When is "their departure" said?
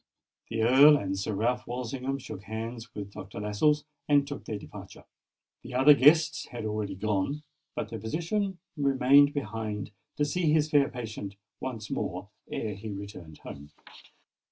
4.45-5.03